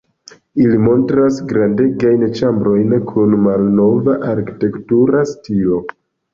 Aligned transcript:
Ili 0.61 0.79
montras 0.85 1.37
grandegajn 1.51 2.25
ĉambrojn 2.41 2.97
kun 3.13 3.37
malnova 3.45 4.19
arkitektura 4.33 5.25
stilo. 5.37 5.83